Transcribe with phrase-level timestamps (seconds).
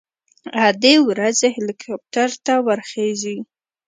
[0.67, 3.37] ادې ورځي هليكاپټر ته ورخېژي.